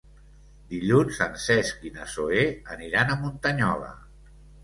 Dilluns 0.69 1.19
en 1.25 1.35
Cesc 1.43 1.85
i 1.89 1.91
na 1.99 2.07
Zoè 2.15 2.45
aniran 2.77 3.11
a 3.11 3.19
Muntanyola. 3.27 3.93